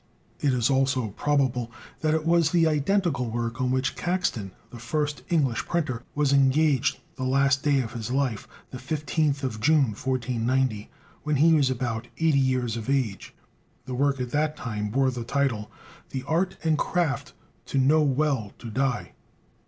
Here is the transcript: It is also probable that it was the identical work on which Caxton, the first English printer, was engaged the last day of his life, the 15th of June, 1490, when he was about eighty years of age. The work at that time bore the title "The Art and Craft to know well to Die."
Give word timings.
It 0.39 0.51
is 0.53 0.71
also 0.71 1.09
probable 1.09 1.71
that 1.99 2.15
it 2.15 2.25
was 2.25 2.49
the 2.49 2.65
identical 2.65 3.29
work 3.29 3.61
on 3.61 3.69
which 3.69 3.95
Caxton, 3.95 4.49
the 4.71 4.79
first 4.79 5.21
English 5.29 5.67
printer, 5.67 6.01
was 6.15 6.33
engaged 6.33 6.99
the 7.17 7.23
last 7.23 7.61
day 7.61 7.81
of 7.81 7.93
his 7.93 8.09
life, 8.09 8.47
the 8.71 8.79
15th 8.79 9.43
of 9.43 9.59
June, 9.61 9.89
1490, 9.93 10.89
when 11.21 11.35
he 11.35 11.53
was 11.53 11.69
about 11.69 12.07
eighty 12.17 12.39
years 12.39 12.75
of 12.75 12.89
age. 12.89 13.35
The 13.85 13.93
work 13.93 14.19
at 14.19 14.31
that 14.31 14.57
time 14.57 14.89
bore 14.89 15.11
the 15.11 15.23
title 15.23 15.69
"The 16.09 16.23
Art 16.23 16.57
and 16.63 16.79
Craft 16.79 17.33
to 17.67 17.77
know 17.77 18.01
well 18.01 18.53
to 18.57 18.71
Die." 18.71 19.11